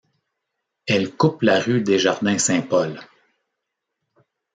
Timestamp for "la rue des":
1.43-1.99